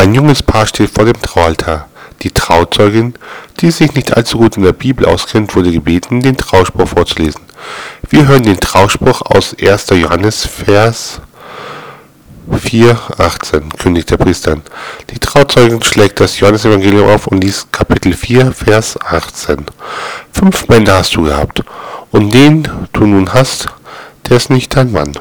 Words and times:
Ein 0.00 0.14
junges 0.14 0.42
Paar 0.42 0.66
steht 0.66 0.88
vor 0.88 1.04
dem 1.04 1.20
Traualtar. 1.20 1.86
Die 2.22 2.30
Trauzeugin, 2.30 3.12
die 3.60 3.70
sich 3.70 3.94
nicht 3.94 4.16
allzu 4.16 4.38
gut 4.38 4.56
in 4.56 4.62
der 4.62 4.72
Bibel 4.72 5.04
auskennt, 5.04 5.54
wurde 5.54 5.70
gebeten, 5.70 6.22
den 6.22 6.38
Trauspruch 6.38 6.88
vorzulesen. 6.88 7.42
Wir 8.08 8.26
hören 8.26 8.44
den 8.44 8.58
Trauspruch 8.58 9.20
aus 9.20 9.54
1. 9.60 9.90
Johannes, 9.90 10.46
Vers 10.46 11.20
4, 12.50 12.98
18, 13.18 13.68
kündigt 13.78 14.10
der 14.10 14.16
Priester 14.16 14.52
an. 14.52 14.62
Die 15.10 15.18
Trauzeugin 15.18 15.82
schlägt 15.82 16.18
das 16.18 16.40
Johannesevangelium 16.40 17.10
auf 17.10 17.26
und 17.26 17.44
liest 17.44 17.70
Kapitel 17.70 18.14
4, 18.14 18.52
Vers 18.52 18.98
18. 18.98 19.66
Fünf 20.32 20.66
Männer 20.68 20.94
hast 20.94 21.14
du 21.14 21.24
gehabt, 21.24 21.62
und 22.10 22.32
den 22.32 22.66
du 22.94 23.04
nun 23.04 23.34
hast, 23.34 23.66
der 24.26 24.38
ist 24.38 24.48
nicht 24.48 24.74
dein 24.74 24.92
Mann. 24.92 25.12